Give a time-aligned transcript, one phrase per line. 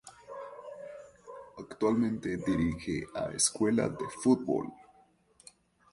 [1.59, 4.65] Actualmente dirige a Escuela de Fútbol.